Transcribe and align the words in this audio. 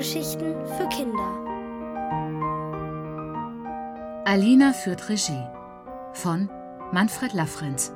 Hörgeschichten 0.00 0.54
für 0.78 0.88
Kinder. 0.88 1.44
Alina 4.24 4.72
führt 4.72 5.10
Regie 5.10 5.44
von 6.14 6.48
Manfred 6.90 7.34
Laffrenz. 7.34 7.92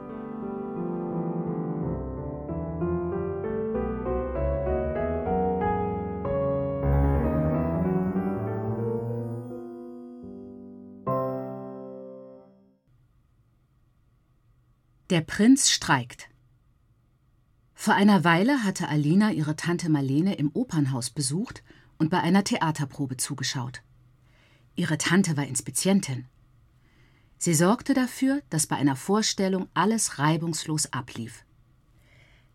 Der 15.09 15.23
Prinz 15.23 15.71
streikt. 15.71 16.29
Vor 17.73 17.95
einer 17.95 18.25
Weile 18.25 18.63
hatte 18.63 18.89
Alina 18.89 19.31
ihre 19.31 19.57
Tante 19.57 19.89
Marlene 19.89 20.35
im 20.35 20.51
Opernhaus 20.53 21.09
besucht 21.09 21.63
und 21.99 22.11
bei 22.11 22.21
einer 22.21 22.45
Theaterprobe 22.45 23.17
zugeschaut. 23.17 23.83
Ihre 24.77 24.99
Tante 24.99 25.37
war 25.37 25.47
Inspizientin. 25.47 26.27
Sie 27.39 27.55
sorgte 27.55 27.95
dafür, 27.95 28.43
dass 28.51 28.67
bei 28.67 28.77
einer 28.77 28.97
Vorstellung 28.97 29.69
alles 29.75 30.19
reibungslos 30.19 30.93
ablief. 30.93 31.45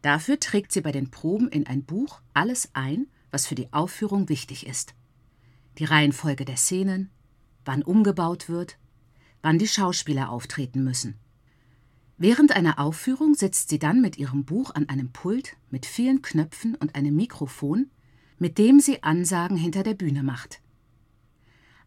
Dafür 0.01 0.39
trägt 0.39 0.71
sie 0.71 0.81
bei 0.81 0.91
den 0.91 1.11
Proben 1.11 1.49
in 1.49 1.67
ein 1.67 1.83
Buch 1.83 2.21
alles 2.33 2.69
ein, 2.73 3.07
was 3.31 3.45
für 3.45 3.55
die 3.55 3.71
Aufführung 3.73 4.29
wichtig 4.29 4.65
ist. 4.65 4.93
Die 5.77 5.85
Reihenfolge 5.85 6.45
der 6.45 6.57
Szenen, 6.57 7.09
wann 7.65 7.83
umgebaut 7.83 8.49
wird, 8.49 8.77
wann 9.41 9.59
die 9.59 9.67
Schauspieler 9.67 10.29
auftreten 10.29 10.83
müssen. 10.83 11.15
Während 12.17 12.53
einer 12.53 12.79
Aufführung 12.79 13.33
sitzt 13.33 13.69
sie 13.69 13.79
dann 13.79 14.01
mit 14.01 14.17
ihrem 14.17 14.43
Buch 14.43 14.75
an 14.75 14.89
einem 14.89 15.11
Pult 15.11 15.55
mit 15.69 15.85
vielen 15.85 16.21
Knöpfen 16.21 16.75
und 16.75 16.95
einem 16.95 17.15
Mikrofon, 17.15 17.89
mit 18.39 18.57
dem 18.57 18.79
sie 18.79 19.03
Ansagen 19.03 19.57
hinter 19.57 19.83
der 19.83 19.93
Bühne 19.93 20.23
macht. 20.23 20.61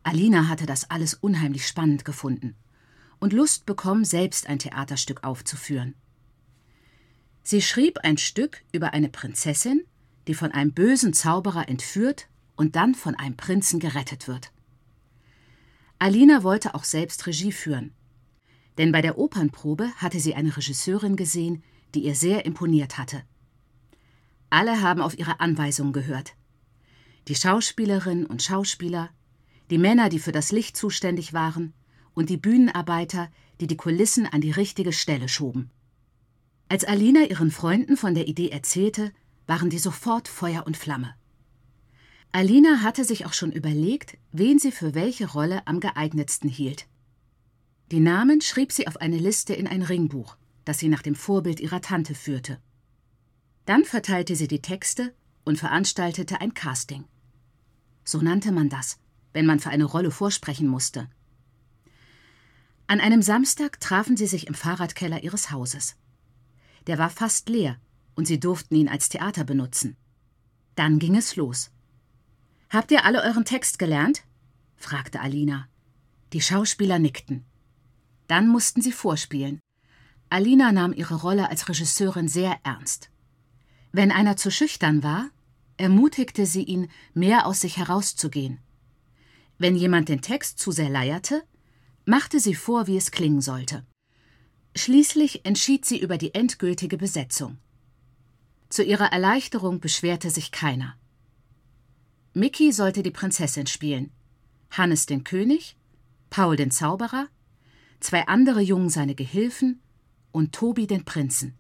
Alina 0.03 0.49
hatte 0.49 0.67
das 0.67 0.91
alles 0.91 1.15
unheimlich 1.15 1.67
spannend 1.67 2.05
gefunden 2.05 2.55
und 3.19 3.33
Lust 3.33 3.67
bekommen, 3.67 4.05
selbst 4.05 4.49
ein 4.49 4.59
Theaterstück 4.59 5.25
aufzuführen. 5.25 5.95
Sie 7.43 7.63
schrieb 7.63 7.99
ein 8.03 8.19
Stück 8.19 8.63
über 8.73 8.93
eine 8.93 9.09
Prinzessin, 9.09 9.85
die 10.29 10.35
von 10.35 10.53
einem 10.53 10.73
bösen 10.73 11.13
Zauberer 11.13 11.69
entführt 11.69 12.29
und 12.57 12.77
dann 12.77 12.95
von 12.95 13.15
einem 13.17 13.37
Prinzen 13.37 13.81
gerettet 13.81 14.29
wird. 14.29 14.53
Alina 15.99 16.43
wollte 16.43 16.75
auch 16.75 16.85
selbst 16.85 17.27
Regie 17.27 17.53
führen 17.53 17.93
denn 18.79 18.93
bei 18.93 19.03
der 19.03 19.19
Opernprobe 19.19 19.91
hatte 19.97 20.21
sie 20.21 20.35
eine 20.35 20.57
Regisseurin 20.57 21.17
gesehen, 21.17 21.63
die 21.95 22.05
ihr 22.05 22.15
sehr 22.15 22.47
imponiert 22.47 22.99
hatte. 22.99 23.23
Alle 24.51 24.81
haben 24.81 25.01
auf 25.01 25.19
ihre 25.19 25.41
Anweisungen 25.41 25.93
gehört. 25.93 26.35
Die 27.29 27.35
Schauspielerinnen 27.35 28.27
und 28.27 28.43
Schauspieler, 28.43 29.11
die 29.71 29.79
Männer, 29.79 30.09
die 30.09 30.19
für 30.19 30.33
das 30.33 30.51
Licht 30.53 30.77
zuständig 30.77 31.33
waren, 31.33 31.73
und 32.15 32.29
die 32.29 32.37
Bühnenarbeiter, 32.37 33.31
die 33.61 33.67
die 33.67 33.77
Kulissen 33.77 34.27
an 34.27 34.41
die 34.41 34.51
richtige 34.51 34.93
Stelle 34.93 35.29
schoben. 35.29 35.71
Als 36.69 36.85
Alina 36.85 37.25
ihren 37.25 37.51
Freunden 37.51 37.97
von 37.97 38.15
der 38.15 38.29
Idee 38.29 38.51
erzählte, 38.51 39.13
waren 39.47 39.71
die 39.71 39.79
sofort 39.79 40.29
Feuer 40.29 40.67
und 40.67 40.77
Flamme. 40.77 41.15
Alina 42.33 42.81
hatte 42.81 43.05
sich 43.05 43.27
auch 43.27 43.35
schon 43.35 43.53
überlegt, 43.53 44.17
wen 44.33 44.59
sie 44.59 44.73
für 44.73 44.95
welche 44.95 45.31
Rolle 45.31 45.67
am 45.67 45.81
geeignetsten 45.81 46.49
hielt. 46.49 46.87
Die 47.91 48.01
Namen 48.01 48.41
schrieb 48.41 48.73
sie 48.73 48.89
auf 48.89 48.97
eine 48.97 49.19
Liste 49.19 49.53
in 49.53 49.67
ein 49.67 49.83
Ringbuch, 49.83 50.37
das 50.65 50.79
sie 50.79 50.89
nach 50.89 51.03
dem 51.03 51.15
Vorbild 51.15 51.61
ihrer 51.61 51.83
Tante 51.83 52.15
führte. 52.15 52.59
Dann 53.67 53.85
verteilte 53.85 54.35
sie 54.35 54.49
die 54.49 54.63
Texte 54.63 55.15
und 55.45 55.59
veranstaltete 55.59 56.41
ein 56.41 56.55
Casting. 56.55 57.05
So 58.05 58.19
nannte 58.21 58.53
man 58.53 58.69
das, 58.69 58.99
wenn 59.33 59.47
man 59.47 59.61
für 59.61 59.71
eine 59.71 59.85
Rolle 59.85 60.11
vorsprechen 60.11 60.69
musste. 60.69 61.09
An 62.87 63.01
einem 63.01 63.23
Samstag 63.23 63.81
trafen 63.81 64.17
sie 64.17 64.27
sich 64.27 64.47
im 64.47 64.55
Fahrradkeller 64.55 65.23
ihres 65.23 65.51
Hauses. 65.51 65.97
Der 66.87 66.99
war 66.99 67.11
fast 67.11 67.49
leer 67.49 67.79
und 68.15 68.27
sie 68.27 68.41
durften 68.41 68.75
ihn 68.75 68.89
als 68.89 69.09
Theater 69.09 69.45
benutzen. 69.45 69.97
Dann 70.75 70.99
ging 70.99 71.17
es 71.17 71.37
los. 71.37 71.71
Habt 72.71 72.91
ihr 72.91 73.05
alle 73.05 73.23
euren 73.23 73.45
Text 73.45 73.79
gelernt? 73.79 74.25
fragte 74.77 75.21
Alina. 75.21 75.69
Die 76.33 76.41
Schauspieler 76.41 76.99
nickten. 76.99 77.45
Dann 78.27 78.49
mussten 78.49 78.81
sie 78.83 78.93
vorspielen. 78.93 79.61
Alina 80.31 80.73
nahm 80.73 80.95
ihre 80.95 81.17
Rolle 81.17 81.51
als 81.51 81.69
Regisseurin 81.69 82.29
sehr 82.29 82.59
ernst. 82.65 83.11
Wenn 83.93 84.11
einer 84.11 84.37
zu 84.39 84.51
schüchtern 84.51 85.03
war, 85.03 85.29
ermutigte 85.77 86.47
sie 86.47 86.63
ihn, 86.63 86.89
mehr 87.15 87.47
aus 87.47 87.61
sich 87.61 87.77
herauszugehen. 87.77 88.59
Wenn 89.59 89.77
jemand 89.77 90.09
den 90.09 90.21
Text 90.21 90.59
zu 90.59 90.73
sehr 90.73 90.89
leierte, 90.89 91.43
machte 92.05 92.41
sie 92.41 92.55
vor, 92.55 92.87
wie 92.87 92.97
es 92.97 93.11
klingen 93.11 93.41
sollte. 93.41 93.85
Schließlich 94.75 95.45
entschied 95.45 95.85
sie 95.85 95.99
über 95.99 96.19
die 96.19 96.35
endgültige 96.35 96.97
Besetzung. 96.97 97.59
Zu 98.69 98.83
ihrer 98.83 99.13
Erleichterung 99.13 99.81
beschwerte 99.81 100.31
sich 100.31 100.51
keiner. 100.51 100.97
Mickey 102.33 102.73
sollte 102.73 103.03
die 103.03 103.11
Prinzessin 103.11 103.67
spielen, 103.67 104.11
Hannes 104.71 105.05
den 105.05 105.25
König, 105.25 105.77
Paul 106.31 106.57
den 106.57 106.71
Zauberer 106.71 107.29
zwei 108.03 108.27
andere 108.27 108.61
Jungen 108.61 108.89
seine 108.89 109.15
Gehilfen 109.15 109.81
und 110.33 110.53
Tobi 110.53 110.87
den 110.87 111.05
Prinzen. 111.05 111.55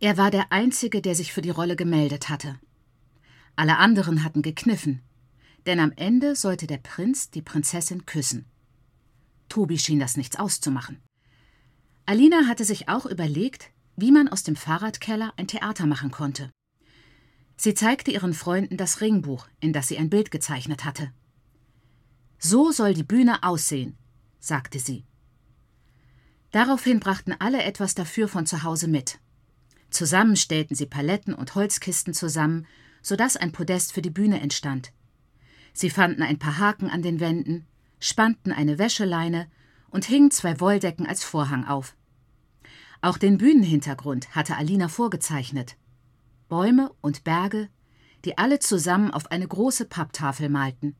Er 0.00 0.16
war 0.16 0.30
der 0.30 0.52
Einzige, 0.52 1.00
der 1.00 1.14
sich 1.14 1.32
für 1.32 1.42
die 1.42 1.50
Rolle 1.50 1.74
gemeldet 1.74 2.28
hatte. 2.28 2.58
Alle 3.58 3.78
anderen 3.78 4.22
hatten 4.22 4.42
gekniffen, 4.42 5.02
denn 5.66 5.80
am 5.80 5.90
Ende 5.96 6.36
sollte 6.36 6.68
der 6.68 6.78
Prinz 6.78 7.28
die 7.30 7.42
Prinzessin 7.42 8.06
küssen. 8.06 8.44
Tobi 9.48 9.78
schien 9.78 9.98
das 9.98 10.16
nichts 10.16 10.38
auszumachen. 10.38 11.02
Alina 12.06 12.46
hatte 12.46 12.64
sich 12.64 12.88
auch 12.88 13.04
überlegt, 13.04 13.72
wie 13.96 14.12
man 14.12 14.28
aus 14.28 14.44
dem 14.44 14.54
Fahrradkeller 14.54 15.32
ein 15.36 15.48
Theater 15.48 15.86
machen 15.86 16.12
konnte. 16.12 16.52
Sie 17.56 17.74
zeigte 17.74 18.12
ihren 18.12 18.32
Freunden 18.32 18.76
das 18.76 19.00
Ringbuch, 19.00 19.48
in 19.58 19.72
das 19.72 19.88
sie 19.88 19.98
ein 19.98 20.08
Bild 20.08 20.30
gezeichnet 20.30 20.84
hatte. 20.84 21.12
So 22.38 22.70
soll 22.70 22.94
die 22.94 23.02
Bühne 23.02 23.42
aussehen, 23.42 23.98
sagte 24.38 24.78
sie. 24.78 25.04
Daraufhin 26.52 27.00
brachten 27.00 27.34
alle 27.36 27.64
etwas 27.64 27.96
dafür 27.96 28.28
von 28.28 28.46
zu 28.46 28.62
Hause 28.62 28.86
mit. 28.86 29.18
Zusammen 29.90 30.36
stellten 30.36 30.76
sie 30.76 30.86
Paletten 30.86 31.34
und 31.34 31.56
Holzkisten 31.56 32.14
zusammen, 32.14 32.68
sodass 33.02 33.36
ein 33.36 33.52
Podest 33.52 33.92
für 33.92 34.02
die 34.02 34.10
Bühne 34.10 34.40
entstand. 34.40 34.92
Sie 35.72 35.90
fanden 35.90 36.22
ein 36.22 36.38
paar 36.38 36.58
Haken 36.58 36.90
an 36.90 37.02
den 37.02 37.20
Wänden, 37.20 37.66
spannten 38.00 38.52
eine 38.52 38.78
Wäscheleine 38.78 39.48
und 39.90 40.04
hingen 40.04 40.30
zwei 40.30 40.60
Wolldecken 40.60 41.06
als 41.06 41.24
Vorhang 41.24 41.66
auf. 41.66 41.96
Auch 43.00 43.18
den 43.18 43.38
Bühnenhintergrund 43.38 44.34
hatte 44.34 44.56
Alina 44.56 44.88
vorgezeichnet. 44.88 45.76
Bäume 46.48 46.90
und 47.00 47.24
Berge, 47.24 47.68
die 48.24 48.38
alle 48.38 48.58
zusammen 48.58 49.12
auf 49.12 49.30
eine 49.30 49.46
große 49.46 49.84
Papptafel 49.84 50.48
malten. 50.48 50.96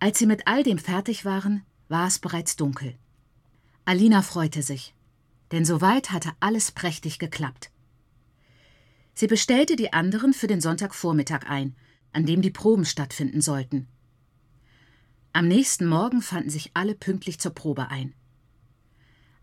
Als 0.00 0.18
sie 0.18 0.26
mit 0.26 0.46
all 0.46 0.62
dem 0.62 0.78
fertig 0.78 1.24
waren, 1.24 1.64
war 1.88 2.06
es 2.06 2.18
bereits 2.18 2.56
dunkel. 2.56 2.96
Alina 3.84 4.22
freute 4.22 4.62
sich, 4.62 4.94
denn 5.52 5.64
soweit 5.64 6.10
hatte 6.10 6.32
alles 6.40 6.72
prächtig 6.72 7.18
geklappt. 7.18 7.70
Sie 9.18 9.26
bestellte 9.26 9.74
die 9.74 9.92
anderen 9.92 10.32
für 10.32 10.46
den 10.46 10.60
Sonntagvormittag 10.60 11.44
ein, 11.48 11.74
an 12.12 12.24
dem 12.24 12.40
die 12.40 12.52
Proben 12.52 12.84
stattfinden 12.84 13.40
sollten. 13.40 13.88
Am 15.32 15.48
nächsten 15.48 15.86
Morgen 15.86 16.22
fanden 16.22 16.50
sich 16.50 16.70
alle 16.74 16.94
pünktlich 16.94 17.40
zur 17.40 17.52
Probe 17.52 17.90
ein. 17.90 18.14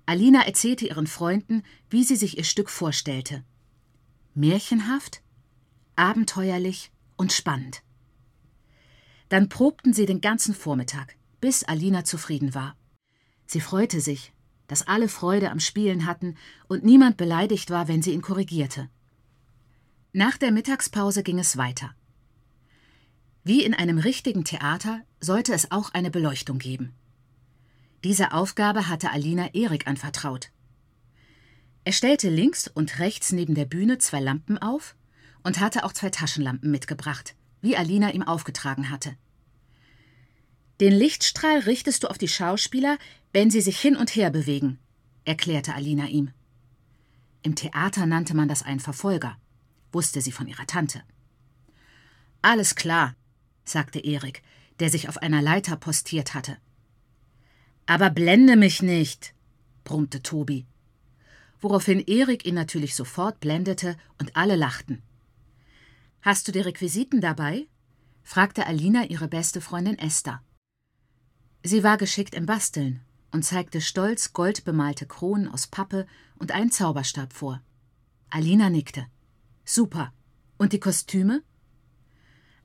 Alina 0.06 0.46
erzählte 0.46 0.88
ihren 0.88 1.08
Freunden, 1.08 1.62
wie 1.90 2.06
sie 2.06 2.16
sich 2.16 2.38
ihr 2.38 2.46
Stück 2.46 2.70
vorstellte. 2.70 3.44
Märchenhaft, 4.34 5.22
abenteuerlich 5.98 6.90
und 7.18 7.34
spannend. 7.34 7.84
Dann 9.28 9.50
probten 9.50 9.92
sie 9.92 10.06
den 10.06 10.22
ganzen 10.22 10.56
Vormittag, 10.56 11.18
bis 11.42 11.66
Alina 11.66 12.06
zufrieden 12.06 12.56
war. 12.56 12.78
Sie 13.46 13.60
freute 13.60 14.00
sich, 14.00 14.32
dass 14.68 14.88
alle 14.88 15.10
Freude 15.10 15.52
am 15.52 15.60
Spielen 15.60 16.06
hatten 16.06 16.38
und 16.70 16.86
niemand 16.86 17.18
beleidigt 17.18 17.72
war, 17.72 17.90
wenn 17.90 18.02
sie 18.02 18.14
ihn 18.14 18.22
korrigierte. 18.22 18.90
Nach 20.18 20.38
der 20.38 20.54
Mittagspause 20.54 21.24
ging 21.24 21.40
es 21.40 21.58
weiter. 21.58 21.94
Wie 23.44 23.66
in 23.66 23.74
einem 23.74 23.98
richtigen 23.98 24.46
Theater 24.46 25.02
sollte 25.20 25.54
es 25.54 25.72
auch 25.72 25.94
eine 25.94 26.10
Beleuchtung 26.10 26.58
geben. 26.58 26.94
Diese 28.06 28.32
Aufgabe 28.32 28.88
hatte 28.88 29.12
Alina 29.12 29.54
Erik 29.54 29.88
anvertraut. 29.88 30.52
Er 31.84 31.92
stellte 31.92 32.30
links 32.30 32.70
und 32.70 33.00
rechts 33.00 33.34
neben 33.34 33.56
der 33.56 33.66
Bühne 33.66 33.98
zwei 33.98 34.22
Lampen 34.22 34.58
auf 34.58 34.96
und 35.44 35.60
hatte 35.60 35.84
auch 35.84 35.92
zwei 35.92 36.12
Taschenlampen 36.12 36.72
mitgebracht, 36.72 37.36
wie 37.60 37.76
Alina 37.76 38.12
ihm 38.12 38.24
aufgetragen 38.24 38.90
hatte. 38.90 39.18
Den 40.80 40.94
Lichtstrahl 40.94 41.60
richtest 41.60 42.04
du 42.04 42.08
auf 42.08 42.18
die 42.18 42.30
Schauspieler, 42.30 43.00
wenn 43.34 43.52
sie 43.52 43.60
sich 43.60 43.82
hin 43.82 43.98
und 43.98 44.16
her 44.16 44.30
bewegen, 44.30 44.80
erklärte 45.26 45.74
Alina 45.74 46.06
ihm. 46.08 46.32
Im 47.42 47.56
Theater 47.56 48.06
nannte 48.06 48.34
man 48.34 48.48
das 48.48 48.64
einen 48.64 48.80
Verfolger, 48.80 49.36
wusste 49.96 50.22
sie 50.22 50.32
von 50.32 50.48
ihrer 50.48 50.68
Tante. 50.68 51.02
Alles 52.44 52.76
klar, 52.76 53.16
sagte 53.64 54.00
Erik, 54.00 54.44
der 54.80 54.92
sich 54.92 55.10
auf 55.10 55.18
einer 55.18 55.42
Leiter 55.42 55.78
postiert 55.78 56.36
hatte. 56.36 56.58
Aber 57.88 58.12
blende 58.12 58.56
mich 58.56 58.84
nicht, 58.84 59.34
brummte 59.84 60.22
Tobi. 60.22 60.68
Woraufhin 61.60 62.02
Erik 62.06 62.46
ihn 62.46 62.56
natürlich 62.56 62.94
sofort 62.94 63.40
blendete 63.40 63.98
und 64.20 64.36
alle 64.36 64.56
lachten. 64.56 65.02
Hast 66.22 66.48
du 66.48 66.52
die 66.52 66.60
Requisiten 66.60 67.22
dabei? 67.22 67.68
fragte 68.24 68.68
Alina 68.68 69.06
ihre 69.06 69.28
beste 69.28 69.62
Freundin 69.62 69.98
Esther. 69.98 70.44
Sie 71.64 71.84
war 71.84 71.98
geschickt 71.98 72.36
im 72.36 72.46
Basteln 72.46 73.02
und 73.32 73.44
zeigte 73.44 73.82
stolz 73.82 74.34
goldbemalte 74.34 75.06
Kronen 75.06 75.48
aus 75.48 75.68
Pappe 75.68 76.06
und 76.38 76.52
einen 76.52 76.72
Zauberstab 76.72 77.34
vor. 77.34 77.62
Alina 78.30 78.70
nickte. 78.70 79.08
Super. 79.66 80.14
Und 80.58 80.74
die 80.74 80.80
Kostüme? 80.80 81.42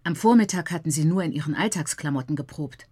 Am 0.04 0.14
Vormittag 0.14 0.70
hatten 0.70 0.90
sie 0.90 1.04
nur 1.04 1.24
in 1.24 1.32
ihren 1.32 1.54
Alltagsklamotten 1.54 2.36
geprobt. 2.36 2.86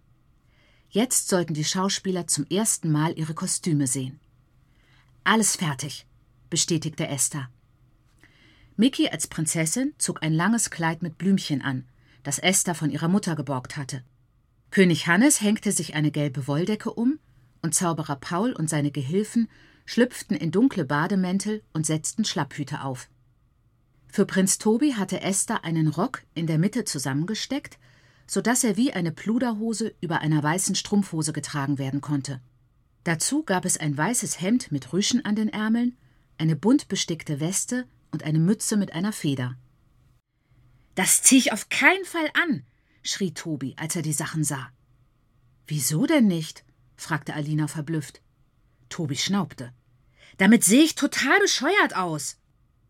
Jetzt 0.89 1.29
sollten 1.29 1.53
die 1.53 1.63
Schauspieler 1.63 2.25
zum 2.25 2.45
ersten 2.47 2.91
Mal 2.91 3.17
ihre 3.17 3.35
Kostüme 3.35 3.85
sehen. 3.85 4.19
Alles 5.23 5.55
fertig, 5.55 6.07
bestätigte 6.49 7.07
Esther. 7.07 7.49
Mickey 8.75 9.09
als 9.09 9.27
Prinzessin 9.27 9.93
zog 9.99 10.23
ein 10.23 10.33
langes 10.33 10.71
Kleid 10.71 11.03
mit 11.03 11.19
Blümchen 11.19 11.61
an, 11.61 11.85
das 12.23 12.39
Esther 12.39 12.73
von 12.73 12.89
ihrer 12.89 13.07
Mutter 13.07 13.35
geborgt 13.35 13.77
hatte. 13.77 14.03
König 14.71 15.07
Hannes 15.07 15.41
hängte 15.41 15.71
sich 15.71 15.93
eine 15.93 16.09
gelbe 16.09 16.47
Wolldecke 16.47 16.91
um, 16.91 17.19
und 17.61 17.75
Zauberer 17.75 18.15
Paul 18.15 18.53
und 18.53 18.69
seine 18.69 18.89
Gehilfen 18.89 19.49
schlüpften 19.85 20.37
in 20.37 20.51
dunkle 20.51 20.85
Bademäntel 20.85 21.61
und 21.73 21.85
setzten 21.85 22.25
Schlapphüte 22.25 22.83
auf. 22.83 23.09
Für 24.11 24.25
Prinz 24.25 24.57
Tobi 24.57 24.95
hatte 24.95 25.21
Esther 25.21 25.63
einen 25.63 25.87
Rock 25.87 26.23
in 26.33 26.47
der 26.47 26.57
Mitte 26.57 26.83
zusammengesteckt, 26.83 27.77
so 28.25 28.41
dass 28.41 28.63
er 28.63 28.75
wie 28.75 28.91
eine 28.91 29.11
Pluderhose 29.11 29.93
über 30.01 30.19
einer 30.19 30.41
weißen 30.41 30.75
Strumpfhose 30.75 31.31
getragen 31.31 31.77
werden 31.77 32.01
konnte. 32.01 32.41
Dazu 33.03 33.43
gab 33.43 33.65
es 33.65 33.77
ein 33.77 33.95
weißes 33.95 34.41
Hemd 34.41 34.71
mit 34.71 34.91
Rüschen 34.93 35.23
an 35.25 35.35
den 35.35 35.49
Ärmeln, 35.49 35.95
eine 36.37 36.55
bunt 36.55 36.87
bestickte 36.87 37.39
Weste 37.39 37.87
und 38.11 38.23
eine 38.23 38.39
Mütze 38.39 38.77
mit 38.77 38.93
einer 38.93 39.13
Feder. 39.13 39.55
Das 40.95 41.21
zieh 41.21 41.37
ich 41.37 41.53
auf 41.53 41.69
keinen 41.69 42.05
Fall 42.05 42.29
an, 42.33 42.63
schrie 43.03 43.33
Tobi, 43.33 43.75
als 43.77 43.95
er 43.95 44.01
die 44.01 44.13
Sachen 44.13 44.43
sah. 44.43 44.69
Wieso 45.67 46.05
denn 46.07 46.27
nicht? 46.27 46.65
fragte 46.95 47.33
Alina 47.33 47.67
verblüfft. 47.67 48.21
Tobi 48.89 49.15
schnaubte. 49.15 49.71
Damit 50.37 50.63
sehe 50.63 50.83
ich 50.83 50.95
total 50.95 51.39
bescheuert 51.39 51.95
aus. 51.95 52.38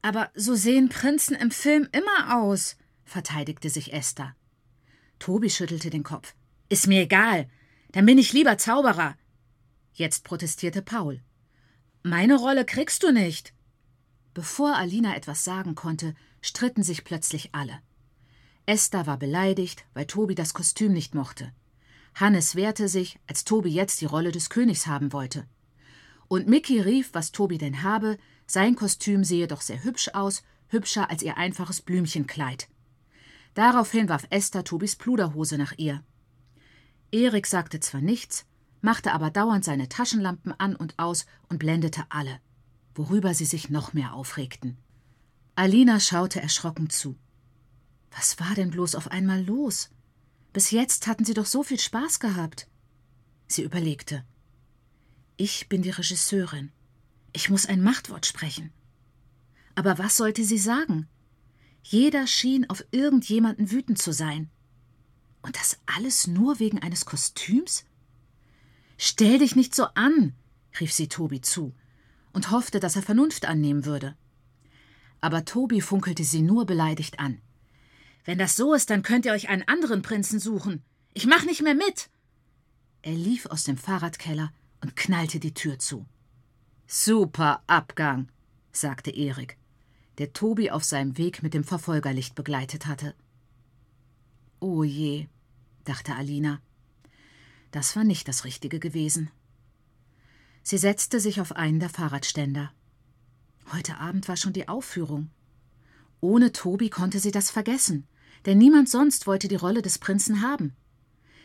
Aber 0.01 0.31
so 0.33 0.55
sehen 0.55 0.89
Prinzen 0.89 1.35
im 1.35 1.51
Film 1.51 1.87
immer 1.91 2.37
aus, 2.41 2.77
verteidigte 3.03 3.69
sich 3.69 3.93
Esther. 3.93 4.35
Tobi 5.19 5.49
schüttelte 5.49 5.89
den 5.89 6.03
Kopf. 6.03 6.35
Ist 6.69 6.87
mir 6.87 7.01
egal. 7.01 7.49
Dann 7.91 8.05
bin 8.05 8.17
ich 8.17 8.31
lieber 8.31 8.57
Zauberer. 8.57 9.17
Jetzt 9.93 10.23
protestierte 10.23 10.81
Paul. 10.81 11.21
Meine 12.03 12.37
Rolle 12.37 12.63
kriegst 12.63 13.03
du 13.03 13.11
nicht. 13.11 13.53
Bevor 14.33 14.77
Alina 14.77 15.15
etwas 15.15 15.43
sagen 15.43 15.75
konnte, 15.75 16.15
stritten 16.41 16.83
sich 16.83 17.03
plötzlich 17.03 17.53
alle. 17.53 17.79
Esther 18.65 19.07
war 19.07 19.17
beleidigt, 19.17 19.83
weil 19.93 20.05
Tobi 20.05 20.35
das 20.35 20.53
Kostüm 20.53 20.93
nicht 20.93 21.15
mochte. 21.15 21.51
Hannes 22.15 22.55
wehrte 22.55 22.87
sich, 22.87 23.19
als 23.27 23.43
Tobi 23.43 23.69
jetzt 23.69 23.99
die 24.01 24.05
Rolle 24.05 24.31
des 24.31 24.49
Königs 24.49 24.87
haben 24.87 25.11
wollte. 25.11 25.47
Und 26.27 26.47
Mickey 26.47 26.79
rief, 26.79 27.09
was 27.13 27.31
Tobi 27.31 27.57
denn 27.57 27.81
habe, 27.81 28.17
sein 28.49 28.75
Kostüm 28.75 29.23
sehe 29.23 29.47
doch 29.47 29.61
sehr 29.61 29.83
hübsch 29.83 30.09
aus, 30.13 30.43
hübscher 30.69 31.09
als 31.09 31.21
ihr 31.21 31.37
einfaches 31.37 31.81
Blümchenkleid. 31.81 32.67
Daraufhin 33.53 34.09
warf 34.09 34.25
Esther 34.29 34.63
Tobis 34.63 34.95
Pluderhose 34.95 35.57
nach 35.57 35.73
ihr. 35.77 36.03
Erik 37.11 37.47
sagte 37.47 37.79
zwar 37.79 38.01
nichts, 38.01 38.45
machte 38.81 39.11
aber 39.11 39.31
dauernd 39.31 39.65
seine 39.65 39.89
Taschenlampen 39.89 40.53
an 40.57 40.75
und 40.75 40.97
aus 40.97 41.25
und 41.49 41.59
blendete 41.59 42.05
alle, 42.09 42.39
worüber 42.95 43.33
sie 43.33 43.45
sich 43.45 43.69
noch 43.69 43.93
mehr 43.93 44.13
aufregten. 44.13 44.77
Alina 45.55 45.99
schaute 45.99 46.41
erschrocken 46.41 46.89
zu. 46.89 47.17
Was 48.11 48.39
war 48.39 48.55
denn 48.55 48.71
bloß 48.71 48.95
auf 48.95 49.09
einmal 49.09 49.43
los? 49.43 49.89
Bis 50.53 50.71
jetzt 50.71 51.05
hatten 51.07 51.25
sie 51.25 51.33
doch 51.33 51.45
so 51.45 51.63
viel 51.63 51.79
Spaß 51.79 52.19
gehabt. 52.19 52.67
Sie 53.47 53.63
überlegte. 53.63 54.23
Ich 55.37 55.69
bin 55.69 55.81
die 55.81 55.89
Regisseurin. 55.89 56.71
Ich 57.33 57.49
muss 57.49 57.65
ein 57.65 57.81
Machtwort 57.81 58.25
sprechen. 58.25 58.71
Aber 59.75 59.97
was 59.97 60.17
sollte 60.17 60.43
sie 60.43 60.57
sagen? 60.57 61.07
Jeder 61.83 62.27
schien 62.27 62.69
auf 62.69 62.83
irgendjemanden 62.91 63.71
wütend 63.71 63.99
zu 63.99 64.11
sein. 64.11 64.49
Und 65.41 65.55
das 65.55 65.79
alles 65.85 66.27
nur 66.27 66.59
wegen 66.59 66.79
eines 66.79 67.05
Kostüms? 67.05 67.85
Stell 68.97 69.39
dich 69.39 69.55
nicht 69.55 69.73
so 69.73 69.85
an, 69.95 70.33
rief 70.79 70.91
sie 70.91 71.07
Tobi 71.07 71.41
zu 71.41 71.73
und 72.33 72.51
hoffte, 72.51 72.79
dass 72.79 72.95
er 72.95 73.01
Vernunft 73.01 73.45
annehmen 73.45 73.85
würde. 73.85 74.15
Aber 75.21 75.45
Tobi 75.45 75.81
funkelte 75.81 76.23
sie 76.23 76.41
nur 76.41 76.65
beleidigt 76.65 77.19
an. 77.19 77.41
Wenn 78.25 78.37
das 78.37 78.55
so 78.55 78.73
ist, 78.73 78.89
dann 78.89 79.03
könnt 79.03 79.25
ihr 79.25 79.31
euch 79.31 79.49
einen 79.49 79.67
anderen 79.67 80.01
Prinzen 80.01 80.39
suchen. 80.39 80.83
Ich 81.13 81.25
mach 81.25 81.45
nicht 81.45 81.61
mehr 81.61 81.75
mit. 81.75 82.09
Er 83.01 83.13
lief 83.13 83.45
aus 83.45 83.63
dem 83.63 83.77
Fahrradkeller 83.77 84.51
und 84.81 84.95
knallte 84.95 85.39
die 85.39 85.53
Tür 85.53 85.79
zu. 85.79 86.05
Super 86.91 87.61
Abgang, 87.67 88.29
sagte 88.71 89.11
Erik, 89.11 89.59
der 90.17 90.33
Tobi 90.33 90.71
auf 90.71 90.83
seinem 90.83 91.19
Weg 91.19 91.43
mit 91.43 91.53
dem 91.53 91.63
Verfolgerlicht 91.63 92.33
begleitet 92.33 92.87
hatte. 92.87 93.13
Oh 94.59 94.83
je, 94.83 95.27
dachte 95.83 96.15
Alina. 96.15 96.59
Das 97.69 97.95
war 97.95 98.03
nicht 98.03 98.27
das 98.27 98.43
Richtige 98.43 98.79
gewesen. 98.79 99.29
Sie 100.63 100.79
setzte 100.79 101.19
sich 101.19 101.39
auf 101.39 101.51
einen 101.51 101.79
der 101.79 101.91
Fahrradständer. 101.91 102.73
Heute 103.71 103.97
Abend 103.97 104.27
war 104.27 104.35
schon 104.35 104.53
die 104.53 104.67
Aufführung. 104.67 105.29
Ohne 106.21 106.53
Tobi 106.53 106.89
konnte 106.89 107.19
sie 107.19 107.29
das 107.29 107.51
vergessen, 107.51 108.07
denn 108.47 108.57
niemand 108.57 108.89
sonst 108.89 109.27
wollte 109.27 109.47
die 109.47 109.57
Rolle 109.57 109.83
des 109.83 109.99
Prinzen 109.99 110.41
haben. 110.41 110.75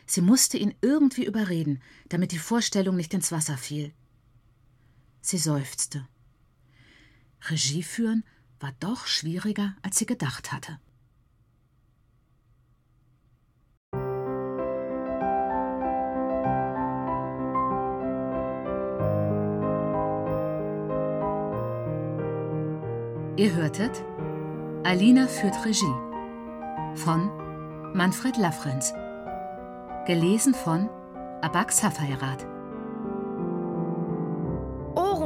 Sie 0.06 0.23
musste 0.23 0.56
ihn 0.56 0.75
irgendwie 0.81 1.26
überreden, 1.26 1.82
damit 2.08 2.32
die 2.32 2.38
Vorstellung 2.38 2.96
nicht 2.96 3.12
ins 3.12 3.31
Wasser 3.31 3.58
fiel. 3.58 3.93
Sie 5.24 5.38
seufzte. 5.38 6.06
Regie 7.48 7.82
führen 7.82 8.24
war 8.60 8.72
doch 8.78 9.06
schwieriger, 9.06 9.74
als 9.81 9.96
sie 9.96 10.04
gedacht 10.04 10.52
hatte. 10.52 10.78
Ihr 23.36 23.54
hörtet 23.54 24.04
Alina 24.84 25.26
führt 25.26 25.64
Regie 25.64 25.86
von 26.96 27.31
Manfred 27.94 28.36
Lafrenz. 28.36 28.93
Gelesen 30.06 30.52
von 30.52 30.90
Abax 31.40 31.82
Hafeirat. 31.82 32.54